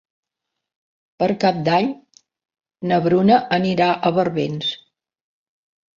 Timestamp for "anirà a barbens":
3.61-4.73